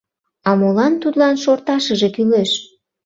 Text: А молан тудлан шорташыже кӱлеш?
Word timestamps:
А 0.49 0.51
молан 0.59 0.93
тудлан 1.03 1.35
шорташыже 1.43 2.09
кӱлеш? 2.15 2.51